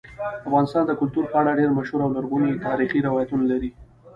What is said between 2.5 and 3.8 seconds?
تاریخی روایتونه لري.